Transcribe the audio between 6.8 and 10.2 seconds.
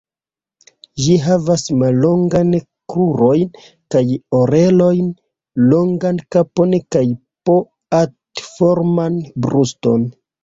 kaj p,atforman bruston.